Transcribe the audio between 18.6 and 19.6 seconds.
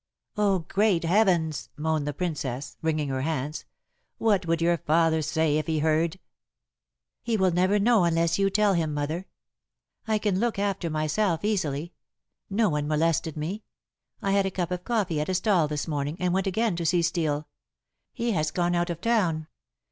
out of town."